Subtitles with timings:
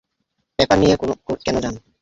[0.59, 0.95] Paper নিয়ে
[1.45, 1.75] কেনো যান!